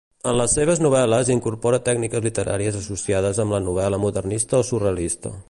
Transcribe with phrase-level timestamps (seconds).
[0.29, 5.37] En les seves novel·les incorpora tècniques literàries associades amb la novel·la modernista o surrealista.